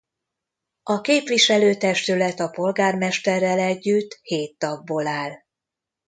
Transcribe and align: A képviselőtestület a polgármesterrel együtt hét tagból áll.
A 0.83 1.01
képviselőtestület 1.01 2.39
a 2.39 2.47
polgármesterrel 2.49 3.59
együtt 3.59 4.19
hét 4.21 4.57
tagból 4.57 5.07
áll. 5.07 5.31